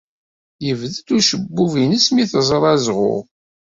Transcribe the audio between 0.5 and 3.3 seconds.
Yebded ucebbub-nnes mi teẓra azɣuɣ.